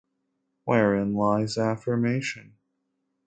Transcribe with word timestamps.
Wherein 0.65 1.13
lies 1.13 1.59
affirmation? 1.59 2.55